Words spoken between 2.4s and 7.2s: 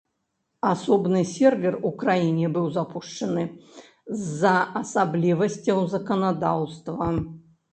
быў запушчаны з-за асаблівасцяў заканадаўства.